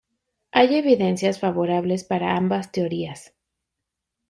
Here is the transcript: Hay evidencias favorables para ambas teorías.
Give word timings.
Hay 0.51 0.73
evidencias 0.77 1.39
favorables 1.39 2.03
para 2.03 2.35
ambas 2.35 2.71
teorías. 2.71 3.35